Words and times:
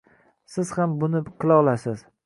Siz 0.53 0.71
ham 0.79 0.97
buni 1.05 1.23
qila 1.45 1.63
olasiz 1.65 2.07